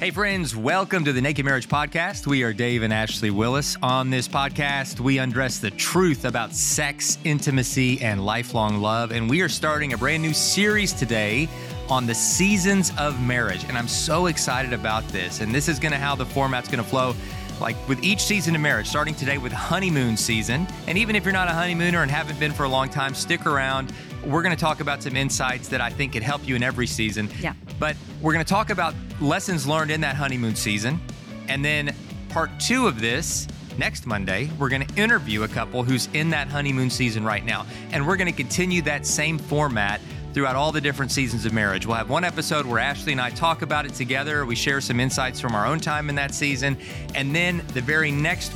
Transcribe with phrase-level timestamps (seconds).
[0.00, 2.26] Hey, friends, welcome to the Naked Marriage Podcast.
[2.26, 3.76] We are Dave and Ashley Willis.
[3.82, 9.12] On this podcast, we undress the truth about sex, intimacy, and lifelong love.
[9.12, 11.50] And we are starting a brand new series today
[11.90, 13.62] on the seasons of marriage.
[13.64, 15.42] And I'm so excited about this.
[15.42, 17.14] And this is going to how the format's going to flow.
[17.60, 20.66] Like with each season of marriage, starting today with honeymoon season.
[20.86, 23.44] And even if you're not a honeymooner and haven't been for a long time, stick
[23.44, 23.92] around.
[24.24, 26.86] We're going to talk about some insights that I think could help you in every
[26.86, 27.30] season.
[27.40, 27.54] Yeah.
[27.78, 31.00] But we're going to talk about lessons learned in that honeymoon season.
[31.48, 31.94] And then
[32.28, 36.48] part two of this, next Monday, we're going to interview a couple who's in that
[36.48, 37.66] honeymoon season right now.
[37.92, 40.00] And we're going to continue that same format
[40.32, 41.86] throughout all the different seasons of marriage.
[41.86, 44.44] We'll have one episode where Ashley and I talk about it together.
[44.44, 46.76] We share some insights from our own time in that season.
[47.14, 48.52] And then the very next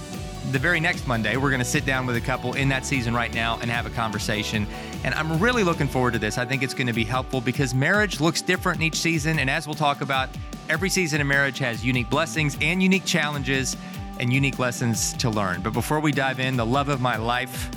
[0.51, 3.15] the very next Monday, we're going to sit down with a couple in that season
[3.15, 4.67] right now and have a conversation.
[5.03, 6.39] And I'm really looking forward to this.
[6.39, 9.39] I think it's going to be helpful because marriage looks different in each season.
[9.39, 10.29] And as we'll talk about,
[10.69, 13.77] every season of marriage has unique blessings and unique challenges
[14.21, 15.61] and unique lessons to learn.
[15.61, 17.71] But before we dive in, the love of my life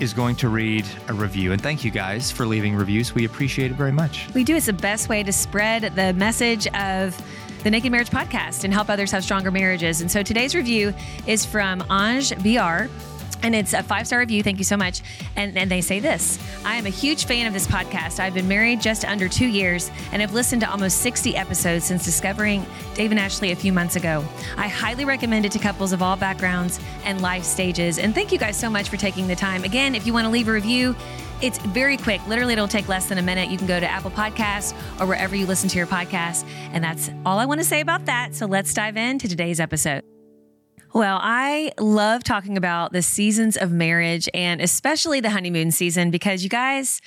[0.00, 1.52] is going to read a review.
[1.52, 3.14] And thank you guys for leaving reviews.
[3.14, 4.32] We appreciate it very much.
[4.32, 4.56] We do.
[4.56, 7.20] It's the best way to spread the message of
[7.62, 10.00] the Naked Marriage Podcast and help others have stronger marriages.
[10.00, 10.94] And so today's review
[11.26, 13.09] is from Ange BR.
[13.42, 14.42] And it's a five star review.
[14.42, 15.02] Thank you so much.
[15.36, 18.20] And, and they say this I am a huge fan of this podcast.
[18.20, 22.04] I've been married just under two years and have listened to almost 60 episodes since
[22.04, 22.64] discovering
[22.94, 24.24] Dave and Ashley a few months ago.
[24.56, 27.98] I highly recommend it to couples of all backgrounds and life stages.
[27.98, 29.64] And thank you guys so much for taking the time.
[29.64, 30.94] Again, if you want to leave a review,
[31.40, 32.24] it's very quick.
[32.26, 33.50] Literally, it'll take less than a minute.
[33.50, 36.44] You can go to Apple Podcasts or wherever you listen to your podcast.
[36.72, 38.34] And that's all I want to say about that.
[38.34, 40.09] So let's dive into today's episode.
[40.92, 46.42] Well, I love talking about the seasons of marriage and especially the honeymoon season because
[46.42, 47.00] you guys,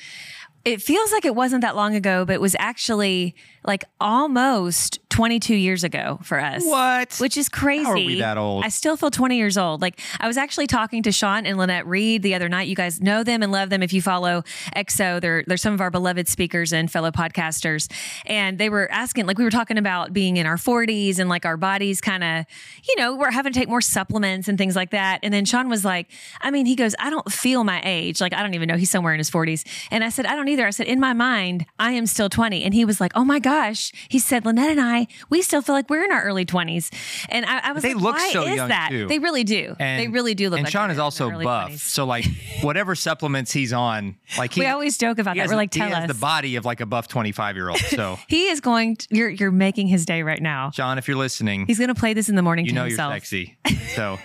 [0.65, 3.35] it feels like it wasn't that long ago, but it was actually
[3.65, 6.65] like almost 22 years ago for us.
[6.65, 7.17] What?
[7.19, 7.83] Which is crazy.
[7.83, 8.65] How are we that old?
[8.65, 9.81] I still feel 20 years old.
[9.81, 12.67] Like I was actually talking to Sean and Lynette Reed the other night.
[12.67, 14.43] You guys know them and love them if you follow
[14.75, 15.21] XO.
[15.21, 17.91] They're they're some of our beloved speakers and fellow podcasters.
[18.25, 21.45] And they were asking, like we were talking about being in our 40s and like
[21.45, 22.45] our bodies kind of,
[22.87, 25.19] you know, we're having to take more supplements and things like that.
[25.23, 26.07] And then Sean was like,
[26.41, 28.19] I mean, he goes, I don't feel my age.
[28.19, 28.77] Like I don't even know.
[28.77, 29.63] He's somewhere in his 40s.
[29.91, 30.65] And I said, I don't either.
[30.65, 32.63] I said, in my mind, I am still 20.
[32.63, 33.91] And he was like, Oh my gosh.
[34.09, 36.93] He said, Lynette and I, we still feel like we're in our early 20s.
[37.29, 38.89] And I, I was They like, look why so is young, that?
[38.91, 39.07] too.
[39.07, 39.75] They really do.
[39.79, 41.71] they really do look And like Sean is also buff.
[41.71, 41.79] 20s.
[41.79, 42.25] So like
[42.61, 45.41] whatever supplements he's on, like he, we always joke about that.
[45.41, 46.15] has, We're like, he tell has us.
[46.15, 47.79] the body of like a buff 25 year old.
[47.93, 50.71] So he is going, to, you're, you're making his day right now.
[50.71, 53.11] John, if you're listening, He's going to play this in the morning you know himself.
[53.13, 53.57] you're sexy.
[53.95, 54.17] So,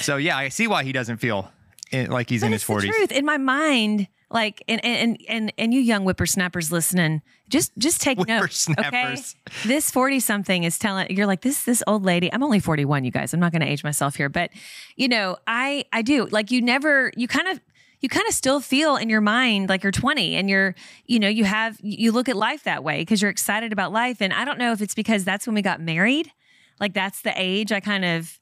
[0.00, 1.50] so yeah, I see why he doesn't feel
[1.92, 2.80] i- like he's But in his 40s.
[2.82, 3.12] the truth.
[3.12, 8.18] In my mind, like, and, and, and, and you young whippersnappers listening, just, just take
[8.26, 8.68] notes.
[8.68, 8.82] Okay.
[8.82, 9.36] Whippersnappers.
[9.64, 13.10] This 40 something is telling, you're like, this, this old lady, I'm only 41, you
[13.10, 13.34] guys.
[13.34, 14.50] I'm not going to age myself here, but
[14.96, 17.60] you know, I, I do like you never, you kind of,
[18.00, 20.74] you kind of still feel in your mind like you're 20 and you're,
[21.06, 24.22] you know, you have, you look at life that way because you're excited about life.
[24.22, 26.30] And I don't know if it's because that's when we got married.
[26.78, 28.38] Like that's the age I kind of,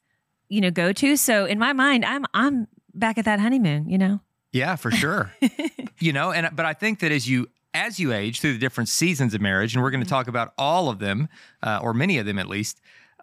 [0.47, 1.17] you know, go to.
[1.17, 4.21] So in my mind, I'm, I'm back at that honeymoon, you know?
[4.51, 5.33] Yeah, for sure.
[5.99, 8.89] you know, and but I think that as you as you age through the different
[8.89, 11.29] seasons of marriage, and we're going to talk about all of them,
[11.61, 12.81] uh, or many of them at least.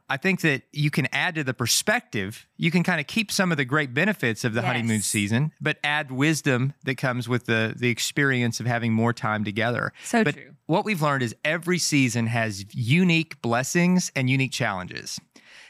[0.09, 2.47] I think that you can add to the perspective.
[2.57, 5.79] You can kind of keep some of the great benefits of the honeymoon season, but
[5.83, 9.93] add wisdom that comes with the the experience of having more time together.
[10.05, 10.55] So but true.
[10.67, 15.19] What we've learned is every season has unique blessings and unique challenges.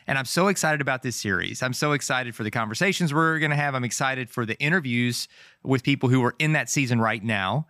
[0.07, 1.63] And I'm so excited about this series.
[1.63, 3.75] I'm so excited for the conversations we're going to have.
[3.75, 5.27] I'm excited for the interviews
[5.65, 7.67] with people who are in that season right now.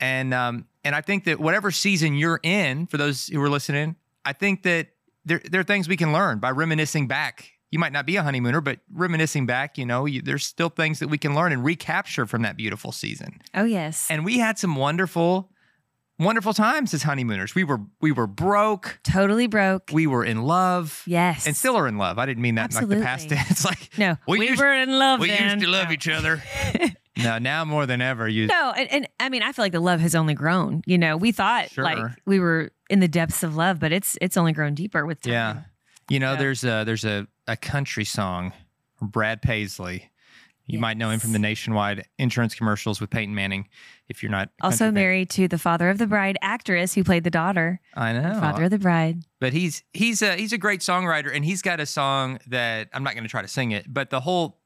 [0.00, 3.96] and um, and I think that whatever season you're in, for those who are listening,
[4.24, 4.88] I think that
[5.24, 7.52] there there are things we can learn by reminiscing back.
[7.70, 11.00] You might not be a honeymooner, but reminiscing back, you know, you, there's still things
[11.00, 13.42] that we can learn and recapture from that beautiful season.
[13.54, 14.06] Oh yes.
[14.08, 15.50] And we had some wonderful,
[16.18, 17.54] wonderful times as honeymooners.
[17.54, 18.98] We were we were broke.
[19.04, 19.90] totally broke.
[19.92, 21.02] We were in love.
[21.06, 21.46] yes.
[21.46, 22.18] And still are in love.
[22.18, 23.36] I didn't mean that in like the past Absolutely.
[23.36, 23.64] tense.
[23.64, 24.16] like no.
[24.26, 25.42] we We, used- were in love we then.
[25.58, 25.92] used to love No.
[25.92, 26.42] each other.
[27.16, 28.28] no, now more than ever.
[28.28, 30.82] You No, and, and I mean, I feel like the love has only grown.
[30.86, 31.84] You know, we thought Sure.
[31.84, 35.20] like we were in the depths of love, but it's it's only grown deeper with
[35.22, 35.32] time.
[35.32, 35.60] Yeah.
[36.08, 36.38] You know, Yeah.
[36.38, 38.52] there's a there's a, a country song
[39.00, 40.10] Brad Paisley.
[40.68, 43.68] You might know him from the nationwide insurance commercials with Peyton Manning.
[44.08, 44.94] If you're not Also country fan.
[44.94, 48.34] married to the father of the bride actress who played the daughter, I know.
[48.38, 49.22] father of the bride.
[49.40, 53.02] but he's he's a he's a great songwriter, and he's got a song that I'm
[53.02, 54.58] not going to try to sing it, but the whole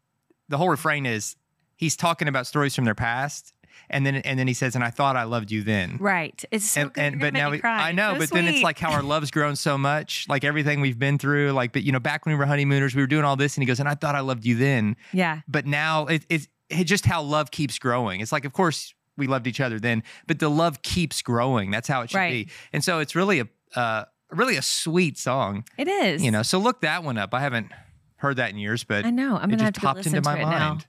[0.49, 1.37] the whole refrain is
[1.77, 3.55] he's talking about stories from their past,
[3.93, 6.43] and then and then he says, "And I thought I loved you then." Right.
[6.51, 7.01] It's so and, good.
[7.05, 7.89] and but now we, cry.
[7.89, 10.81] I know, So but then it's like how our love's grown so much, like everything
[10.81, 13.25] we've been through, like but you know, back when we were honeymooners, we were doing
[13.25, 16.07] all this, and he goes, and I thought I loved you then, yeah, but now
[16.07, 18.21] it, it's it's just how love keeps growing.
[18.21, 21.71] It's like, of course, we loved each other then, but the love keeps growing.
[21.71, 22.47] That's how it should Right.
[22.47, 26.23] be, and so it's really a uh, really a sweet song, it is.
[26.25, 26.43] you know.
[26.43, 27.35] So look that one up.
[27.35, 27.71] I haven't
[28.17, 29.37] heard that in years, but I know.
[29.37, 30.69] I'm it gonna have just to popped into to my it now.
[30.71, 30.87] mind.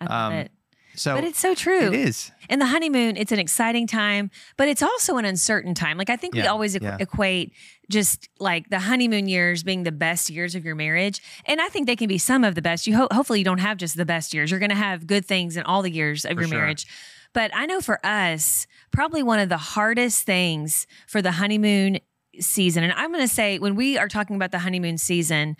[0.00, 0.50] I love Um, it.
[0.94, 1.88] So But it's so true.
[1.88, 2.30] it is.
[2.48, 5.96] And the honeymoon, it's an exciting time, but it's also an uncertain time.
[5.96, 6.96] Like I think we always yeah.
[7.00, 7.52] equate
[7.90, 11.86] just like the honeymoon years being the best years of your marriage, and I think
[11.86, 12.86] they can be some of the best.
[12.86, 14.50] You ho- hopefully you don't have just the best years.
[14.50, 16.58] You're going to have good things in all the years of For your sure.
[16.58, 16.86] marriage.
[17.34, 21.98] But I know for us, probably one of the hardest things for the honeymoon
[22.40, 25.56] season, and I'm going to say when we are talking about the honeymoon season,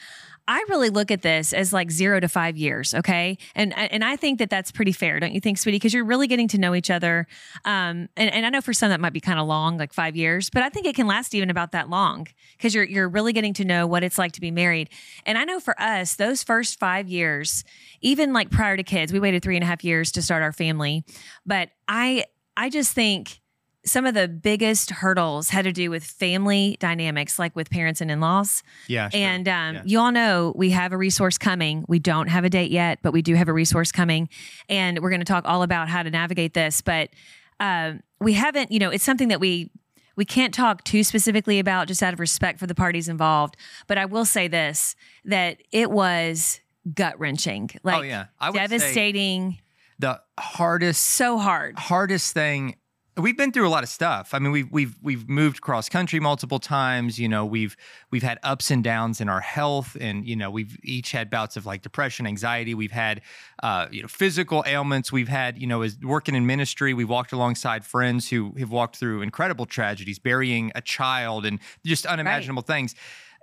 [0.49, 3.39] I really look at this as like zero to five years, okay?
[3.55, 5.77] And and I think that that's pretty fair, don't you think, sweetie?
[5.77, 7.27] Because you're really getting to know each other.
[7.65, 10.17] Um, and, and I know for some that might be kind of long, like five
[10.17, 13.33] years, but I think it can last even about that long because you're you're really
[13.33, 14.91] getting to know what it's like to be married.
[15.27, 17.63] And I know for us, those first five years,
[18.01, 20.53] even like prior to kids, we waited three and a half years to start our
[20.53, 21.05] family.
[21.47, 22.25] But I
[22.57, 23.42] I just think
[23.85, 28.11] some of the biggest hurdles had to do with family dynamics, like with parents and
[28.11, 28.63] in-laws.
[28.87, 29.09] Yeah.
[29.09, 29.21] sure.
[29.21, 29.83] And um, Yeah.
[29.85, 31.85] you all know we have a resource coming.
[31.89, 34.29] We don't have a date yet, but we do have a resource coming.
[34.69, 36.81] And we're going to talk all about how to navigate this.
[36.81, 37.11] But
[37.59, 39.71] um, we haven't, you know, it's something that we
[40.15, 43.57] we can't talk too specifically about just out of respect for the parties involved.
[43.87, 44.95] But I will say this
[45.25, 46.61] that it was
[46.95, 49.59] gut wrenching, like oh yeah, I would say devastating,
[49.99, 51.79] the hardest so hard.
[51.79, 52.77] hardest thing
[53.17, 54.33] we've been through a lot of stuff.
[54.33, 57.19] I mean, we've we've we've moved cross country multiple times.
[57.19, 57.77] You know, we've
[58.11, 61.57] we've had ups and downs in our health, and you know, we've each had bouts
[61.57, 62.75] of like depression, anxiety.
[62.75, 63.21] We've had
[63.63, 65.13] uh, you know physical ailments.
[65.13, 68.97] We've had you know, as working in ministry, we've walked alongside friends who have walked
[68.97, 72.95] through incredible tragedies, burying a child, and just unimaginable things.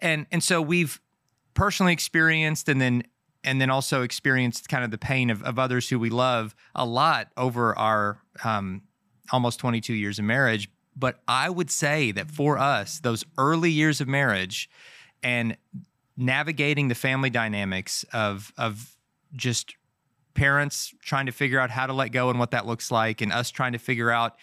[0.02, 1.00] And and so we've
[1.54, 3.04] personally experienced, and then
[3.44, 6.86] and then also experienced kind of the pain of, of others who we love a
[6.86, 8.82] lot over our um,
[9.32, 10.70] almost 22 years of marriage.
[10.96, 14.70] But I would say that for us, those early years of marriage
[15.24, 15.56] and
[16.18, 18.96] navigating the family dynamics of of
[19.34, 19.76] just
[20.34, 23.32] parents trying to figure out how to let go and what that looks like, and
[23.32, 24.36] us trying to figure out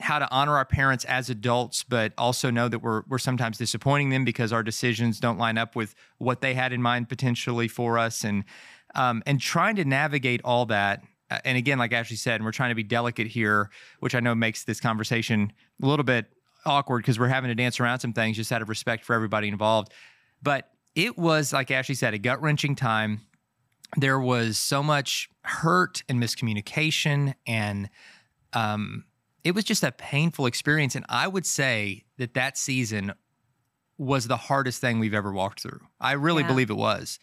[0.00, 4.10] how to honor our parents as adults, but also know that we're we're sometimes disappointing
[4.10, 7.98] them because our decisions don't line up with what they had in mind potentially for
[7.98, 8.44] us, and
[8.94, 11.02] um, and trying to navigate all that.
[11.44, 13.70] And again, like Ashley said, and we're trying to be delicate here,
[14.00, 16.26] which I know makes this conversation a little bit
[16.64, 19.48] awkward because we're having to dance around some things just out of respect for everybody
[19.48, 19.92] involved.
[20.42, 23.22] But it was, like Ashley said, a gut wrenching time.
[23.96, 27.90] There was so much hurt and miscommunication, and
[28.52, 29.04] um,
[29.44, 30.94] it was just a painful experience.
[30.94, 33.12] And I would say that that season
[33.98, 35.80] was the hardest thing we've ever walked through.
[36.00, 36.48] I really Yeah.
[36.48, 37.18] believe it was.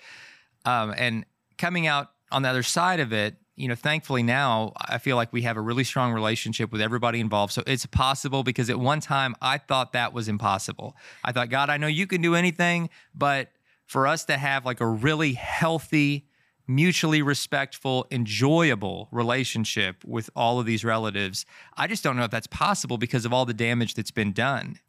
[0.66, 1.26] Um, and
[1.58, 5.34] coming out on the other side of it, you know, thankfully now I feel like
[5.34, 7.52] we have a really strong relationship with everybody involved.
[7.52, 10.96] So it's possible because at one time I thought that was impossible.
[11.26, 13.50] I thought, God, I know you can do anything, but
[13.86, 16.26] for us to have like a really healthy,
[16.68, 22.48] mutually respectful, enjoyable relationship with all of these relatives, I just don't know if that's
[22.48, 24.80] possible because of all the damage that's been done.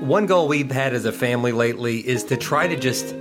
[0.00, 3.14] One goal we've had as a family lately is to try to just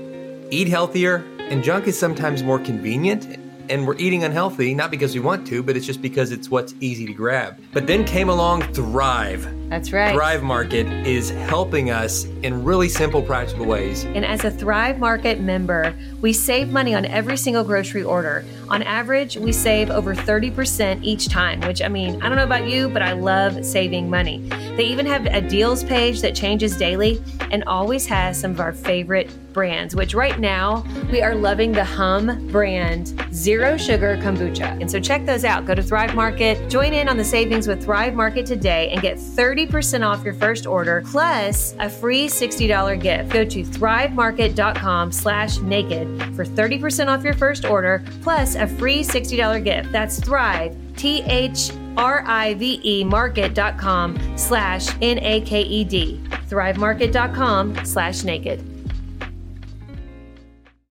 [0.50, 3.47] eat healthier, and junk is sometimes more convenient.
[3.70, 6.74] And we're eating unhealthy, not because we want to, but it's just because it's what's
[6.80, 7.60] easy to grab.
[7.74, 9.48] But then came along Thrive.
[9.70, 10.14] That's right.
[10.14, 14.06] Thrive Market is helping us in really simple, practical ways.
[14.06, 18.46] And as a Thrive Market member, we save money on every single grocery order.
[18.70, 22.68] On average, we save over 30% each time, which I mean, I don't know about
[22.68, 24.48] you, but I love saving money.
[24.78, 27.22] They even have a deals page that changes daily
[27.52, 31.84] and always has some of our favorite brands, which right now we are loving the
[31.84, 34.80] Humm brand Zero Sugar Kombucha.
[34.80, 35.66] And so check those out.
[35.66, 39.18] Go to Thrive Market, join in on the savings with Thrive Market today, and get
[39.18, 43.32] 30% off your first order plus a free $60 gift.
[43.32, 49.64] Go to thrivemarket.com slash naked for 30% off your first order plus a free $60
[49.64, 49.92] gift.
[49.92, 56.22] That's Thrive, T H R I V E market.com slash N A K E D.
[56.48, 58.77] Thrivemarket.com slash naked.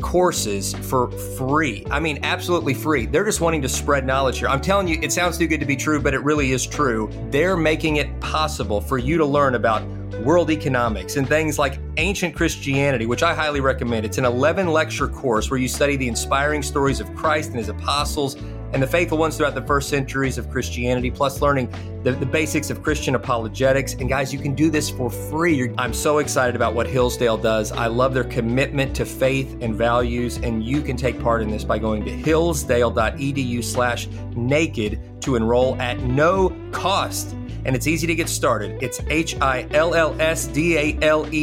[0.00, 1.84] courses for free.
[1.90, 3.06] I mean, absolutely free.
[3.06, 4.48] They're just wanting to spread knowledge here.
[4.48, 7.10] I'm telling you, it sounds too good to be true, but it really is true.
[7.30, 9.82] They're making it possible for you to learn about
[10.24, 14.04] world economics and things like ancient Christianity, which I highly recommend.
[14.06, 17.68] It's an 11 lecture course where you study the inspiring stories of Christ and his
[17.68, 18.36] apostles
[18.72, 22.68] and the faithful ones throughout the first centuries of Christianity, plus learning the, the basics
[22.68, 23.94] of Christian apologetics.
[23.94, 25.72] And guys, you can do this for free.
[25.78, 27.72] I'm so excited about what Hillsdale does.
[27.72, 31.64] I love their commitment to faith and values, and you can take part in this
[31.64, 37.34] by going to hillsdale.edu slash naked to enroll at no cost.
[37.66, 38.80] And it's easy to get started.
[38.80, 39.48] It's H-I-L-L-S-D-A-L-E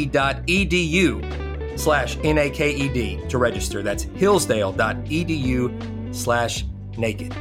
[0.05, 3.83] dot edu slash N-A-K-E-D to register.
[3.83, 6.63] That's hillsdale.edu slash
[6.97, 7.35] naked.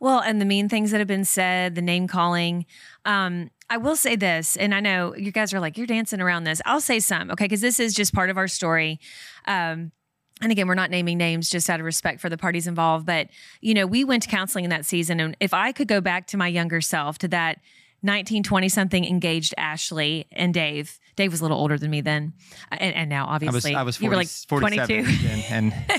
[0.00, 2.66] Well, and the mean things that have been said, the name calling.
[3.04, 6.42] Um, I will say this, and I know you guys are like, you're dancing around
[6.42, 6.60] this.
[6.64, 8.98] I'll say some, okay, because this is just part of our story.
[9.46, 9.92] Um,
[10.42, 13.28] and again, we're not naming names just out of respect for the parties involved, but
[13.60, 15.20] you know, we went to counseling in that season.
[15.20, 17.58] And if I could go back to my younger self, to that
[18.02, 22.32] 19, 20 something engaged Ashley and Dave, Dave was a little older than me then.
[22.72, 25.28] And, and now, I was obviously, I was 40, you were like 47 22.
[25.28, 25.98] and, and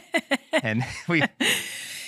[0.63, 1.21] and we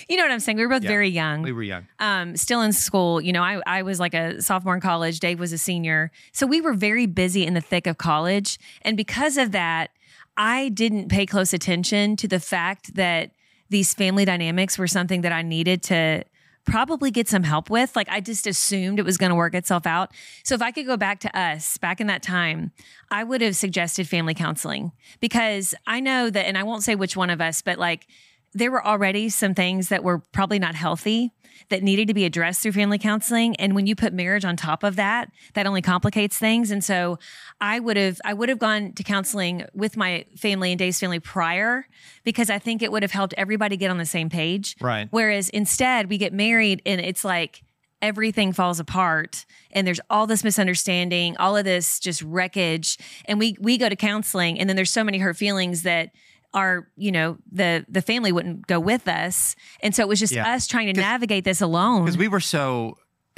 [0.10, 0.58] You know what I'm saying?
[0.58, 1.44] We were both Yeah, very young.
[1.44, 1.88] we were young.
[2.00, 3.22] um, still in school.
[3.22, 5.20] You know, I, I was like a sophomore in college.
[5.22, 6.12] Dave was a senior.
[6.34, 8.60] So we were very busy in the thick of college.
[8.82, 9.92] And because of that,
[10.38, 13.32] I didn't pay close attention to the fact that
[13.70, 16.24] these family dynamics were something that I needed to
[16.66, 17.96] probably get some help with.
[17.96, 20.12] Like I just assumed it was going to work itself out.
[20.44, 22.72] So if I could go back to us back in that time,
[23.12, 27.18] I would have suggested family counseling because I know that, and I won't say which
[27.18, 28.08] one of us, but like
[28.54, 31.32] there were already some things that were probably not healthy
[31.70, 33.56] that needed to be addressed through family counseling.
[33.58, 36.72] And when you put marriage on top of that that only complicates things.
[36.72, 37.20] And so
[37.62, 41.20] i would have i would have gone to counseling with my family and dave's family
[41.20, 41.86] prior
[42.24, 44.76] because i think it would have helped everybody get on the same page.
[44.82, 45.08] Right.
[45.12, 47.64] whereas instead we get married and it's like
[48.02, 52.98] everything falls apart and there's all this misunderstanding all of this just wreckage.
[53.26, 56.12] And we we go to counseling and then there's so many hurt feelings that
[56.54, 59.56] our you know the the family wouldn't go with us.
[59.82, 60.54] And so it was just Yeah.
[60.54, 62.04] us trying to navigate this alone.
[62.06, 62.98] Because we were so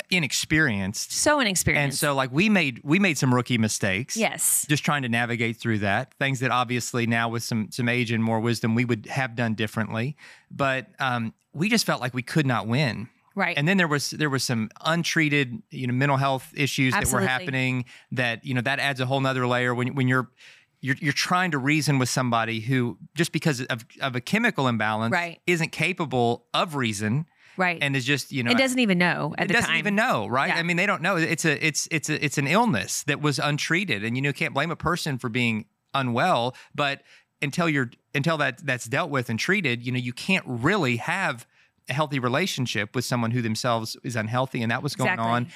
[0.09, 1.11] inexperienced.
[1.11, 2.01] So inexperienced.
[2.03, 4.17] And so like we made we made some rookie mistakes.
[4.17, 4.65] Yes.
[4.67, 6.13] Just trying to navigate through that.
[6.15, 9.53] Things that obviously now with some some age and more wisdom we would have done
[9.53, 10.15] differently.
[10.51, 13.09] But um, we just felt like we could not win.
[13.35, 13.57] Right.
[13.57, 17.21] And then there was there was some untreated you know mental health issues that were
[17.21, 20.29] happening that you know that adds a whole nother layer when when you're
[20.81, 25.11] you're, you're trying to reason with somebody who just because of, of a chemical imbalance
[25.11, 25.39] Right.
[25.47, 27.25] isn't capable of reason
[27.57, 29.79] right and is just you know it doesn't even know at it the doesn't time
[29.79, 30.49] even know, right?
[30.49, 30.57] Yeah.
[30.57, 31.15] I mean, they don't know.
[31.15, 34.53] It's a it's it's a it's an illness that was untreated, and you know can't
[34.53, 37.01] blame a person for being unwell, but
[37.41, 41.47] until you're until that that's dealt with and treated, you know you can't really have
[41.87, 45.31] a healthy relationship with someone who themselves is unhealthy, and that was going Exactly.
[45.31, 45.47] on.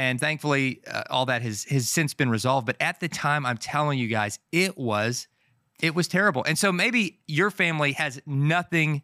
[0.00, 2.66] And thankfully, uh, all that has has since been resolved.
[2.66, 5.28] But at the time, I'm telling you guys, it was
[5.82, 6.42] it was terrible.
[6.42, 9.02] And so maybe your family has nothing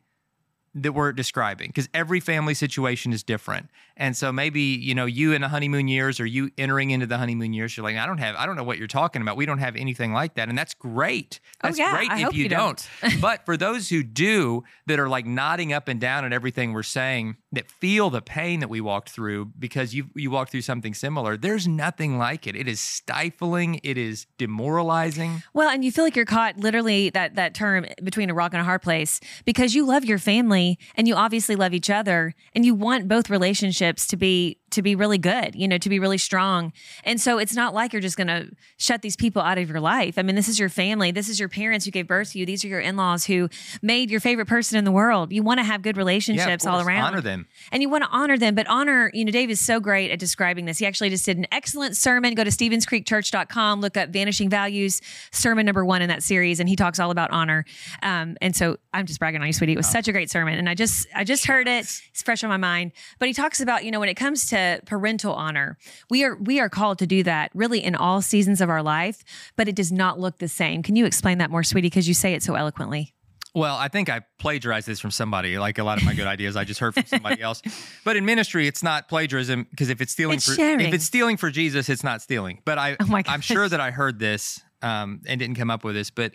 [0.76, 3.70] that we're describing because every family situation is different.
[3.96, 7.16] And so maybe, you know, you in the honeymoon years or you entering into the
[7.16, 9.38] honeymoon years, you're like, I don't have, I don't know what you're talking about.
[9.38, 10.50] We don't have anything like that.
[10.50, 11.40] And that's great.
[11.64, 12.86] Oh, That's yeah, great I if you, you don't.
[13.00, 13.20] don't.
[13.22, 16.82] but for those who do, that are like nodding up and down at everything we're
[16.82, 20.94] saying, that feel the pain that we walked through because you you walked through something
[20.94, 22.54] similar, there's nothing like it.
[22.54, 25.42] It is stifling, it is demoralizing.
[25.52, 28.60] Well, and you feel like you're caught literally that that term between a rock and
[28.60, 32.64] a hard place because you love your family and you obviously love each other and
[32.64, 36.18] you want both relationships to be to be really good, you know, to be really
[36.18, 36.72] strong.
[37.04, 39.80] And so it's not like you're just going to shut these people out of your
[39.80, 40.18] life.
[40.18, 41.12] I mean, this is your family.
[41.12, 42.46] This is your parents who gave birth to you.
[42.46, 43.48] These are your in-laws who
[43.80, 45.32] made your favorite person in the world.
[45.32, 47.04] You want to have good Yeah, relationships all around.
[47.04, 47.46] Honor them.
[47.70, 50.18] And you want to honor them, but honor, you know, Dave is so great at
[50.18, 50.78] describing this.
[50.78, 52.34] He actually just did an excellent sermon.
[52.34, 56.76] Go to stevenscreekchurch.com, look up Vanishing Values, sermon number one in that series, and he
[56.76, 57.64] talks all about honor.
[58.02, 59.72] Um, and so I'm just bragging on you, sweetie.
[59.74, 60.58] It was such a great sermon.
[60.58, 61.86] And I just I just heard it.
[62.10, 62.92] It's fresh on my mind.
[63.18, 64.55] But he talks about, you know, when it comes to
[64.86, 65.76] parental honor,
[66.10, 69.22] we are we are called to do that really in all seasons of our life,
[69.56, 70.82] but it does not look the same.
[70.82, 71.86] Can you explain that more, sweetie?
[71.86, 73.12] Because you say it so eloquently.
[73.54, 75.58] Well, I think I plagiarized this from somebody.
[75.58, 77.62] Like a lot of my good ideas, I just heard from somebody else.
[78.04, 80.80] But in ministry, it's not plagiarism because if it's stealing It's for sharing.
[80.86, 82.60] if it's stealing for Jesus, it's not stealing.
[82.66, 85.84] But I, Oh my I'm sure that I heard this um, and didn't come up
[85.84, 86.10] with this.
[86.10, 86.34] But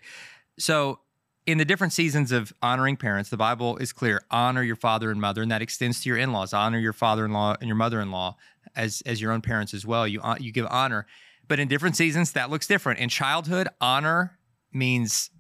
[0.57, 0.99] so
[1.45, 5.19] in the different seasons of honoring parents, the Bible is clear: honor your father and
[5.19, 6.53] mother, and that extends to your in-laws.
[6.53, 8.35] Honor your father-in-law and your mother-in-law
[8.75, 10.07] as as your own parents as well.
[10.07, 11.05] You you give honor,
[11.47, 12.99] but in different seasons, that looks different.
[12.99, 14.37] In childhood, honor
[14.71, 15.31] means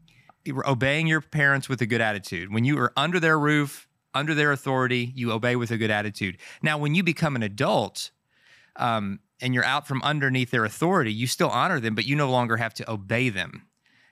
[0.65, 2.51] obeying your parents with a good attitude.
[2.51, 6.37] When you are under their roof, under their authority, you obey with a good attitude.
[6.63, 8.11] Now, when you become an adult,
[8.75, 12.29] um, and you're out from underneath their authority, you still honor them, but you no
[12.29, 13.67] longer have to obey them.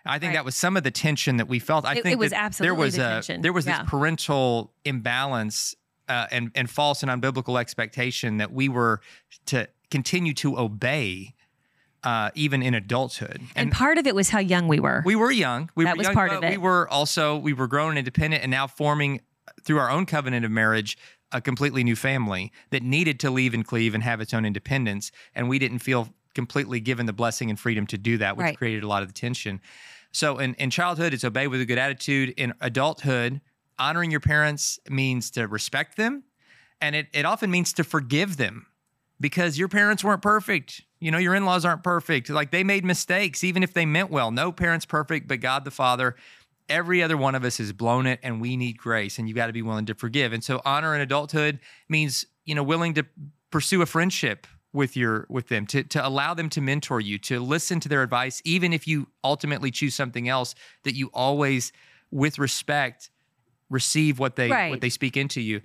[0.09, 0.35] I think Right.
[0.39, 1.85] that was some of the tension that we felt.
[1.85, 3.41] I It- think it was absolutely there was the a tension.
[3.41, 3.79] there was Yeah.
[3.81, 5.75] this parental imbalance
[6.07, 8.99] uh, and and false and unbiblical expectation that we were
[9.45, 11.35] to continue to obey
[12.03, 13.41] uh, even in adulthood.
[13.57, 15.03] And, part of it was how young we were.
[15.05, 15.69] We were young.
[15.75, 16.51] We That were was young, part of it.
[16.51, 19.19] We were also we were grown and independent, and now forming
[19.63, 20.97] through our own covenant of marriage
[21.31, 25.11] a completely new family that needed to leave and cleave and have its own independence,
[25.35, 28.57] and we didn't feel completely given the blessing and freedom to do that, which Right.
[28.57, 29.59] created a lot of the tension.
[30.11, 32.33] So in, in childhood, it's obey with a good attitude.
[32.37, 33.41] In adulthood,
[33.77, 36.23] honoring your parents means to respect them,
[36.81, 38.67] and it, it often means to forgive them
[39.19, 40.81] because your parents weren't perfect.
[40.99, 42.29] You know, your in laws aren't perfect.
[42.29, 44.31] Like they made mistakes, even if they meant well.
[44.31, 46.15] No parent's perfect, but God the Father.
[46.67, 49.47] Every other one of us has blown it, and we need grace, and you got
[49.47, 50.33] to be willing to forgive.
[50.33, 53.05] And so, honor in adulthood means, you know, willing to
[53.49, 57.39] pursue a friendship with your with them, to to allow them to mentor you, to
[57.39, 60.55] listen to their advice, even if you ultimately choose something else.
[60.83, 61.71] That you always,
[62.11, 63.09] with respect,
[63.69, 64.69] receive what they Right.
[64.69, 65.61] what they speak into you.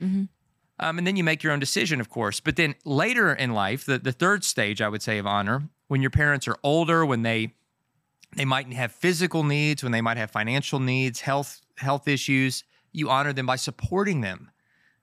[0.81, 2.41] Um, and then you make your own decision, of course.
[2.41, 6.01] But then later in life, the, the third stage, I would say, of honor, when
[6.03, 7.55] your parents are older, when they
[8.37, 13.09] they might have physical needs, when they might have financial needs, health health issues, you
[13.11, 14.51] honor them by supporting them,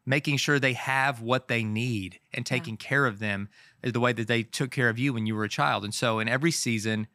[0.06, 3.50] making sure they have what they need, and taking care of them
[3.82, 5.84] the way that they took care of you when you were a child.
[5.84, 7.08] And so, in every season,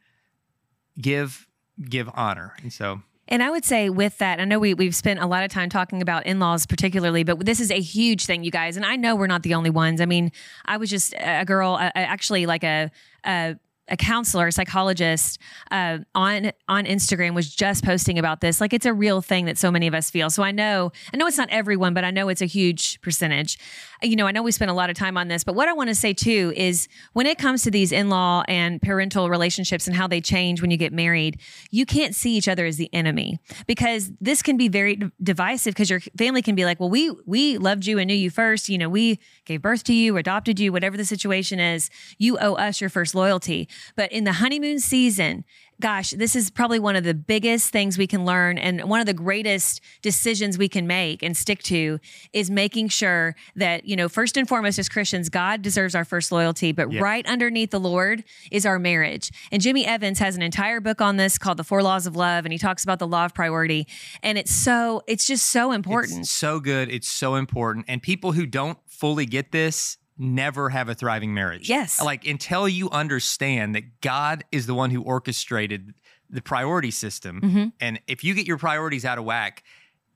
[0.99, 1.47] give
[1.81, 2.55] give honor.
[2.61, 5.43] And so, And I would say with that, I know we, we've spent a lot
[5.43, 8.77] of time talking about in laws particularly, but this is a huge thing, you guys.
[8.77, 10.01] And I know we're not the only ones.
[10.01, 10.31] I mean,
[10.65, 12.89] I was just a girl, uh, actually like a,
[13.25, 13.57] a,
[13.89, 15.39] a counselor, a psychologist
[15.71, 18.59] uh, on on Instagram was just posting about this.
[18.59, 20.29] Like it's a real thing that so many of us feel.
[20.29, 23.57] So I know, I know it's not everyone, but I know it's a huge percentage.
[24.03, 25.73] You know, I know we spent a lot of time on this, but what I
[25.73, 29.87] want to say too is when it comes to these in law and parental relationships
[29.87, 31.39] and how they change when you get married,
[31.71, 35.89] you can't see each other as the enemy because this can be very divisive because
[35.89, 38.69] your family can be like, well, we we loved you and knew you first.
[38.69, 41.89] You know, we gave birth to you, adopted you, whatever the situation is.
[42.17, 43.67] You owe us your first loyalty.
[43.95, 45.43] But in the honeymoon season,
[45.79, 49.05] gosh, this is probably one of the biggest things we can learn and one of
[49.05, 51.99] the greatest decisions we can make and stick to
[52.33, 56.31] is making sure that, you know, first and foremost as Christians, God deserves our first
[56.31, 57.01] loyalty, but Yeah.
[57.01, 59.31] right underneath the Lord is our marriage.
[59.51, 62.45] And Jimmy Evans has an entire book on this called The Four Laws of Love
[62.45, 63.87] and he talks about the law of priority.
[64.23, 66.21] And it's so it's just so important.
[66.21, 66.89] It's so good.
[66.91, 67.85] It's so important.
[67.87, 71.69] And people who don't fully get this never have a thriving marriage.
[71.69, 72.01] Yes.
[72.01, 75.93] Like until you understand that God is the one who orchestrated
[76.29, 77.41] the priority system.
[77.41, 77.65] Mm-hmm.
[77.79, 79.63] And if you get your priorities out of whack,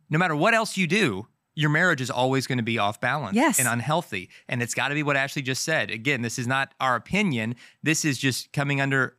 [0.09, 3.35] no matter what else you do, your marriage is always going to be off balance
[3.35, 3.59] Yes.
[3.59, 4.29] and unhealthy.
[4.47, 5.91] And it's got to be what Ashley just said.
[5.91, 7.55] Again, this is not our opinion.
[7.83, 9.15] This is just coming under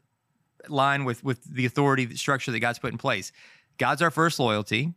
[0.68, 3.32] line with with the authority the structure that God's put in place.
[3.78, 4.94] God's our first loyalty.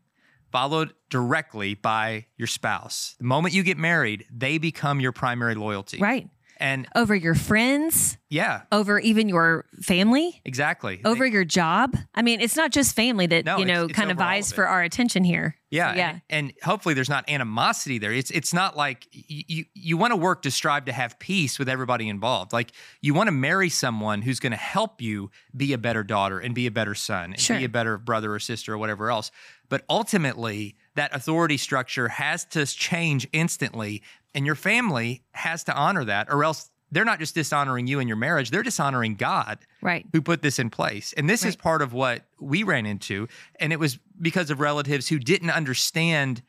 [0.52, 3.16] Followed directly by your spouse.
[3.20, 6.00] The moment you get married, they become your primary loyalty.
[6.00, 6.30] Right.
[6.58, 11.02] And Over your friends, yeah, over even your family, exactly.
[11.04, 11.98] over your job.
[12.16, 14.52] I mean, it's not just family that, No, you know, it's- it's kind of vies
[14.52, 15.58] of for our attention here.
[15.70, 16.10] Yeah, So, yeah.
[16.10, 18.14] And, and hopefully there's not animosity there.
[18.14, 21.60] It's it's not like you you, you want to work to strive to have peace
[21.60, 22.54] with everybody involved.
[22.54, 26.40] Like you want to marry someone who's going to help you be a better daughter
[26.40, 27.58] and be a better son and Sure.
[27.58, 29.30] be a better brother or sister or whatever else.
[29.70, 34.02] But ultimately, that authority structure has to change instantly,
[34.34, 38.08] and your family has to honor that, or else they're not just dishonoring you and
[38.08, 40.06] your marriage; they're dishonoring God Right.
[40.14, 41.14] who put this in place.
[41.18, 43.28] And this is part of what we ran into.
[43.60, 46.42] And it was because of relatives who didn't understand.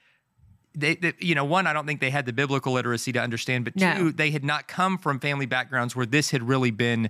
[0.79, 3.65] They, they, you know, one, I don't think they had the biblical literacy to understand,
[3.65, 3.95] but No.
[3.97, 7.09] two, they had not come from family backgrounds where this had really been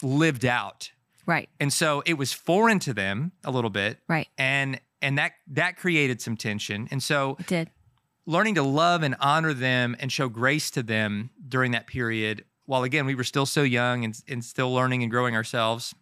[0.00, 0.92] lived out.
[1.26, 1.48] Right.
[1.58, 3.98] And so it was foreign to them a little bit.
[4.08, 4.28] Right.
[4.38, 6.88] And and that that created some tension.
[6.90, 7.70] And so It did.
[8.26, 12.82] learning to love and honor them and show grace to them during that period, while
[12.84, 15.94] again, we were still so young and, and still learning and growing ourselves,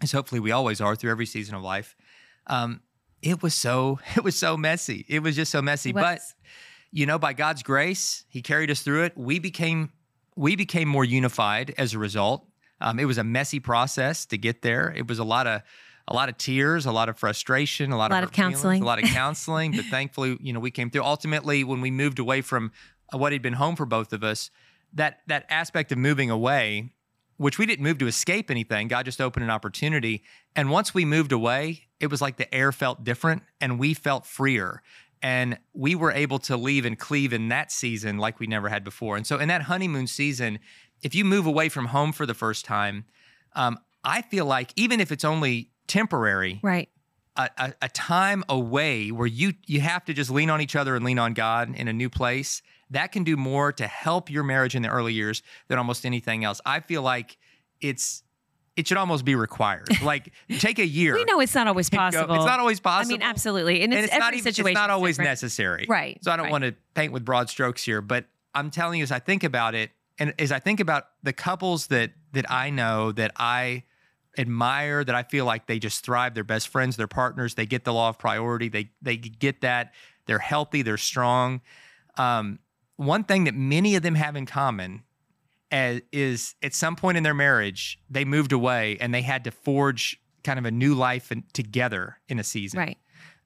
[0.00, 1.94] as hopefully we always are through every season of life.
[2.46, 2.80] Um,
[3.22, 5.04] it was so it was so messy.
[5.08, 5.92] It was just so messy.
[5.92, 6.20] But
[6.92, 9.16] you know, by God's grace, He carried us through it.
[9.16, 9.92] We became
[10.36, 12.46] we became more unified as a result.
[12.80, 14.90] Um, it was a messy process to get there.
[14.96, 15.60] It was a lot of
[16.10, 18.36] a lot of tears, a lot of frustration, a lot, A lot of of hurt
[18.36, 18.82] feelings, counseling.
[18.82, 19.72] a lot of counseling.
[19.72, 21.04] but thankfully, you know, we came through.
[21.04, 22.72] Ultimately, when we moved away from
[23.14, 24.50] uh, what had been home for both of us,
[24.92, 26.92] that that aspect of moving away,
[27.36, 30.22] which we didn't move to escape anything, God just opened an opportunity.
[30.56, 34.26] And once we moved away, it was like the air felt different, and we felt
[34.26, 34.82] freer.
[35.22, 38.82] And we were able to leave and cleave in that season like we never had
[38.84, 39.16] before.
[39.16, 40.58] And so, in that honeymoon season,
[41.02, 43.04] if you move away from home for the first time,
[43.54, 46.88] um, I feel like even if it's only temporary, Right.
[47.36, 51.04] a, a, time away where you you have to just lean on each other and
[51.04, 54.74] lean on God in a new place, that can do more to help your marriage
[54.74, 56.60] in the early years than almost anything else.
[56.64, 57.36] I feel like
[57.80, 58.22] it's
[58.76, 59.88] it should almost be required.
[60.02, 61.14] Like take a year.
[61.14, 62.34] We know it's not always go- possible.
[62.36, 63.14] It's not always possible.
[63.14, 63.82] I mean, absolutely.
[63.82, 64.68] And it's, and it's every not even, situation.
[64.76, 65.30] it's not always different.
[65.30, 65.86] necessary.
[65.88, 66.52] Right, So I don't right.
[66.52, 69.74] want to paint with broad strokes here, but I'm telling you as I think about
[69.74, 73.84] it, and as I think about the couples that that I know that I
[74.40, 77.84] admire, that I feel like they just thrive, they're best friends, they're partners, they get
[77.84, 79.92] the law of priority, they they get that,
[80.26, 81.60] they're healthy, they're strong.
[82.16, 82.58] Um,
[82.96, 85.02] one thing that many of them have in common
[85.70, 89.50] as, is at some point in their marriage, they moved away and they had to
[89.50, 92.80] forge kind of a new life in, together in a season.
[92.80, 92.98] Right.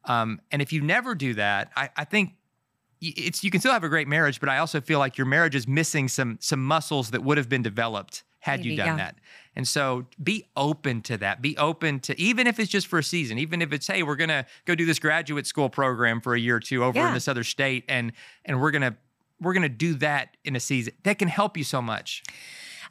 [0.04, 2.35] Um, and if you never do that, I, I think
[3.00, 5.54] it's you can still have a great marriage, but I also feel like your marriage
[5.54, 8.96] is missing some some muscles that would have been developed had you done yeah.
[8.96, 9.16] that.
[9.57, 11.40] And so be open to that.
[11.40, 14.16] Be open to even if it's just for a season, even if it's hey, we're
[14.16, 17.26] gonna go do this graduate school program for a year or two over in this
[17.26, 18.12] other state, and
[18.44, 18.96] and we're gonna
[19.40, 20.92] we're gonna do that in a season.
[21.04, 22.22] That can help you so much.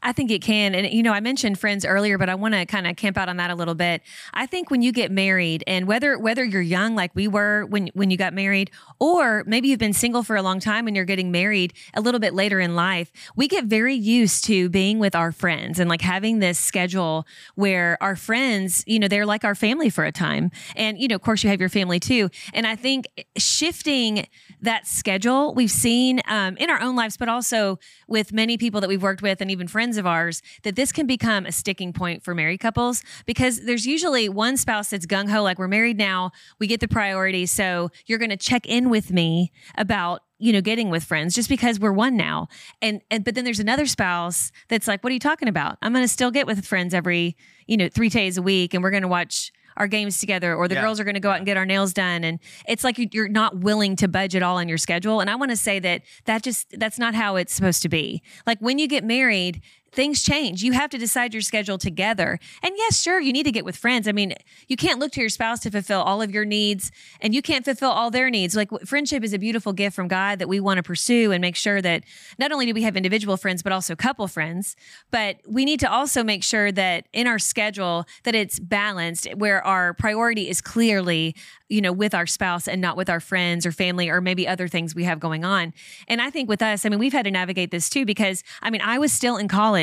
[0.03, 0.75] I think it can.
[0.75, 3.29] And, you know, I mentioned friends earlier, but I want to kind of camp out
[3.29, 4.01] on that a little bit.
[4.33, 7.89] I think when you get married and whether, whether you're young, like we were when,
[7.93, 11.05] when you got married, or maybe you've been single for a long time and you're
[11.05, 15.15] getting married a little bit later in life, we get very used to being with
[15.15, 19.55] our friends and like having this schedule where our friends, you know, they're like our
[19.55, 20.51] family for a time.
[20.75, 22.29] And, you know, of course you have your family too.
[22.53, 24.27] And I think shifting
[24.61, 28.89] that schedule we've seen um, in our own lives, but also with many people that
[28.89, 32.23] we've worked with and even friends of ours, that this can become a sticking point
[32.23, 36.31] for married couples because there's usually one spouse that's gung ho, like we're married now,
[36.59, 37.45] we get the priority.
[37.45, 41.47] So you're going to check in with me about you know getting with friends just
[41.47, 42.47] because we're one now.
[42.81, 45.77] And and but then there's another spouse that's like what are you talking about?
[45.81, 48.83] I'm going to still get with friends every you know 3 days a week and
[48.83, 50.81] we're going to watch our games together or the Yeah.
[50.81, 52.23] girls are going to go out and get our nails done.
[52.23, 55.19] And it's like you- you're not willing to budge at all on your schedule.
[55.19, 58.21] And i want to say that that just that's not how it's supposed to be.
[58.45, 59.61] Like when you get married
[59.93, 60.63] things change.
[60.63, 62.39] You have to decide your schedule together.
[62.61, 64.07] And yes sure you need to get with friends.
[64.07, 64.33] I mean
[64.67, 67.63] you can't look to your spouse to fulfill all of your needs and you can't
[67.63, 68.55] fulfill all their needs.
[68.55, 71.55] Like friendship is a beautiful gift from god that we want to pursue and make
[71.55, 72.03] sure that
[72.39, 74.75] not only do we have individual friends but also couple friends.
[75.11, 79.65] But we need to also make sure that in our schedule that it's balanced where
[79.65, 81.35] our priority is clearly
[81.69, 84.67] you know with our spouse and not with our friends or family or maybe other
[84.67, 85.73] things we have going on.
[86.07, 88.69] And i think with us i mean we've had to navigate this too because i
[88.69, 89.82] mean i was still in college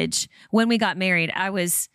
[0.51, 1.89] when we got married i was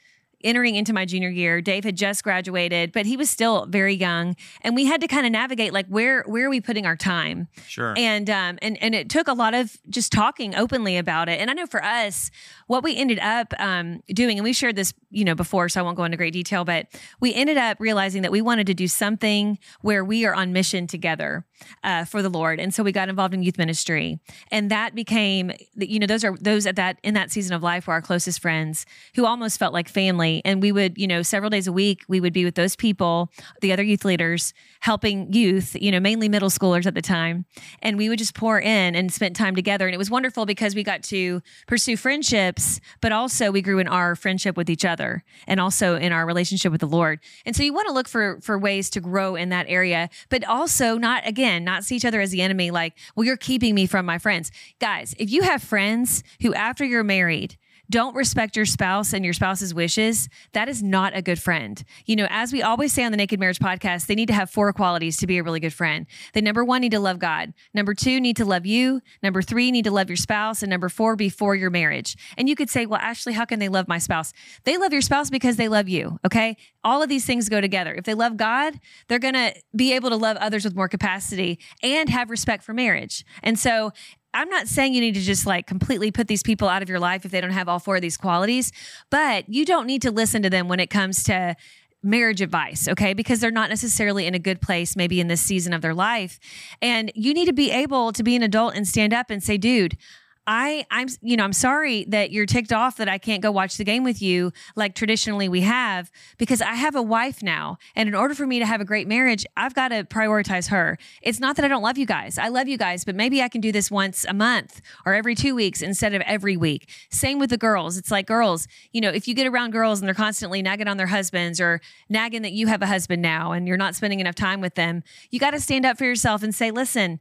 [0.46, 1.60] entering into my junior year.
[1.60, 5.26] Dave had just graduated, but he was still very young, and we had to kind
[5.26, 7.48] of navigate like where where are we putting our time?
[7.68, 7.94] Sure.
[7.98, 11.42] And um and and it took a lot of just talking openly about it.
[11.42, 12.32] And I know for us,
[12.68, 15.84] what we ended up um, doing, and we shared this you know before, so I
[15.84, 16.88] won't go into great detail, but
[17.20, 20.88] we ended up realizing that we wanted to do something where we are on mission
[20.88, 21.46] together
[21.84, 24.20] uh, for the Lord, and so we got involved in youth ministry,
[24.52, 27.88] and that became you know those are those at that in that season of life
[27.88, 31.50] were our closest friends who almost felt like family, and we would you know several
[31.50, 35.76] days a week we would be with those people, the other youth leaders, helping youth,
[35.80, 37.46] you know mainly middle schoolers at the time,
[37.82, 40.76] and we would just pour in and spend time together, and it was wonderful because
[40.76, 45.24] we got to pursue friendships, but also we grew in our friendship with each other
[45.48, 47.20] and also in our relationship with the Lord.
[47.46, 50.44] And so you want to look for for ways to grow in that area, but
[50.44, 53.86] also not again, not see each other as the enemy like, well, you're keeping me
[53.86, 54.52] from my friends.
[54.80, 57.58] Guys, if you have friends who after you're married
[57.90, 61.84] don't respect your spouse and your spouse's wishes, that is not a good friend.
[62.06, 64.50] You know, as we always say on the Naked Marriage podcast, they need to have
[64.50, 66.06] four qualities to be a really good friend.
[66.34, 67.54] They number one need to love God.
[67.74, 69.02] Number two need to love you.
[69.22, 70.64] Number three need to love your spouse.
[70.64, 72.18] And number four, before your marriage.
[72.38, 74.34] And you could say, well, Ashley, how can they love my spouse?
[74.64, 76.20] They love your spouse because they love you.
[76.26, 76.58] Okay.
[76.84, 77.94] All of these things go together.
[77.94, 81.60] If they love God, they're going to be able to love others with more capacity
[81.82, 83.26] and have respect for marriage.
[83.44, 83.92] And so
[84.36, 87.00] I'm not saying you need to just like completely put these people out of your
[87.00, 88.72] life if they don't have all four of these qualities,
[89.10, 91.56] but you don't need to listen to them when it comes to
[92.04, 93.14] marriage advice, okay?
[93.14, 96.38] Because they're not necessarily in a good place, maybe in this season of their life.
[96.82, 99.58] And you need to be able to be an adult and stand up and say,
[99.58, 99.98] dude,
[100.48, 103.78] I I'm you know I'm sorry that you're ticked off that I can't go watch
[103.78, 108.08] the game with you like traditionally we have because I have a wife now and
[108.08, 110.98] in order for me to have a great marriage I've got to prioritize her.
[111.22, 112.38] It's not that I don't love you guys.
[112.38, 115.36] I love you guys, but maybe I can do this once a month or every
[115.36, 116.90] 2 weeks instead of every week.
[117.10, 117.98] Same with the girls.
[117.98, 120.98] It's like girls, you know, if you get around girls and they're constantly nagging on
[120.98, 124.36] their husbands or nagging that you have a husband now and you're not spending enough
[124.36, 127.20] time with them, you got to stand up for yourself and say, "Listen,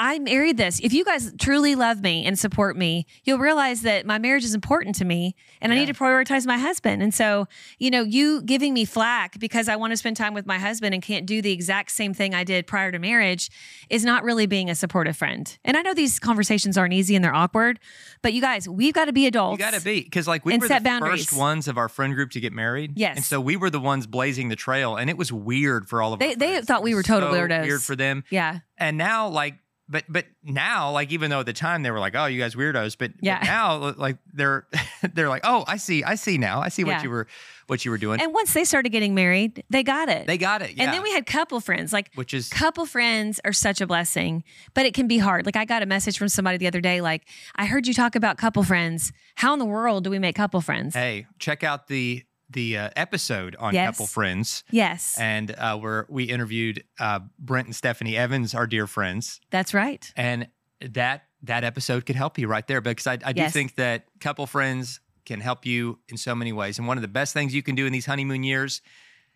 [0.00, 0.80] I married this.
[0.80, 4.54] If you guys truly love me and support me, you'll realize that my marriage is
[4.54, 5.76] important to me and yeah.
[5.76, 7.02] I need to prioritize my husband.
[7.02, 7.46] And so,
[7.78, 10.94] you know, you giving me flack because I want to spend time with my husband
[10.94, 13.50] and can't do the exact same thing I did prior to marriage
[13.90, 15.58] is not really being a supportive friend.
[15.66, 17.78] And I know these conversations aren't easy and they're awkward,
[18.22, 19.60] but you guys, we've got to be adults.
[19.60, 21.26] You got to be because like we were the boundaries.
[21.26, 22.92] first ones of our friend group to get married.
[22.96, 23.16] Yes.
[23.16, 26.14] And so we were the ones blazing the trail and it was weird for all
[26.14, 27.64] of they, They thought we were total so weirdos.
[27.64, 28.24] Weird for them.
[28.30, 28.60] Yeah.
[28.78, 29.56] And now like
[29.90, 32.54] but but now like even though at the time they were like oh you guys
[32.54, 33.40] weirdos but, yeah.
[33.40, 34.66] But now like they're
[35.14, 37.02] they're like oh i see i see now i see what yeah.
[37.02, 37.26] you were
[37.66, 40.62] what you were doing and once they started getting married they got it they got
[40.62, 40.84] it yeah.
[40.84, 44.42] and then we had couple friends like which is couple friends are such a blessing
[44.74, 47.00] but it can be hard like i got a message from somebody the other day
[47.00, 50.36] like i heard you talk about couple friends how in the world do we make
[50.36, 53.90] couple friends hey check out the the uh, episode on yes.
[53.90, 54.64] couple friends.
[54.70, 55.16] Yes.
[55.18, 59.40] And uh, where we interviewed uh, Brent and Stephanie Evans, our dear friends.
[59.50, 60.10] That's right.
[60.16, 60.48] And
[60.80, 63.52] that that episode could help you right there because I, I do yes.
[63.52, 66.78] think that couple friends can help you in so many ways.
[66.78, 68.82] And one of the best things you can do in these honeymoon years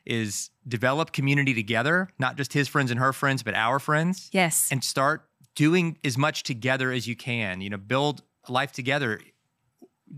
[0.04, 4.28] is develop community together, not just his friends and her friends, but our friends.
[4.32, 4.68] Yes.
[4.70, 7.60] And start doing as much together as you can.
[7.60, 9.20] You know, build life together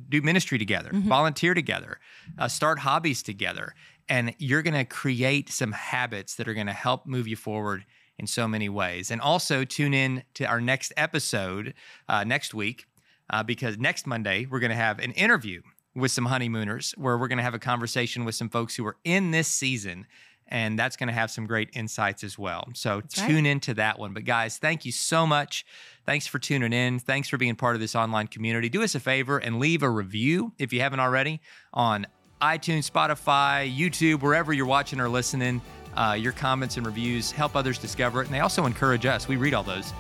[0.08, 1.08] do ministry together, mm-hmm.
[1.08, 1.98] volunteer together,
[2.38, 3.74] uh, start hobbies together.
[4.08, 7.84] And you're going to create some habits that are going to help move you forward
[8.18, 9.10] in so many ways.
[9.10, 11.74] And also tune in to our next episode
[12.08, 12.86] uh, next week,
[13.30, 15.62] uh, because next Monday, we're going to have an interview
[15.94, 18.96] with some honeymooners where we're going to have a conversation with some folks who are
[19.04, 20.06] in this season
[20.48, 22.68] and that's going to have some great insights as well.
[22.74, 23.46] So that's tune right.
[23.46, 24.12] into that one.
[24.12, 25.66] But guys, thank you so much.
[26.04, 26.98] Thanks for tuning in.
[26.98, 28.68] Thanks for being part of this online community.
[28.68, 31.40] Do us a favor and leave a review if you haven't already
[31.72, 32.06] on
[32.40, 35.60] iTunes, Spotify, YouTube, wherever you're watching or listening.
[35.96, 39.28] Uh, your comments and reviews help others discover it, and they also encourage us.
[39.28, 39.94] We read all those,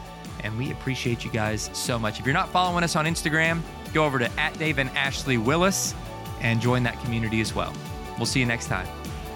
[0.44, 2.20] and we appreciate you guys so much.
[2.20, 3.62] If you're not following us on Instagram,
[3.94, 5.94] go over to at Dave and Ashley Willis
[6.42, 7.72] and join that community as well.
[8.18, 8.86] We'll see you next time.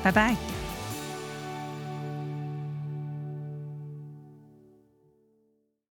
[0.04, 0.59] Bye bye.